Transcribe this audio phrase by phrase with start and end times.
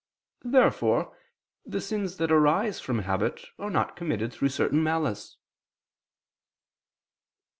[0.43, 1.15] Therefore
[1.63, 5.37] the sins that arise from habit are not committed through certain malice.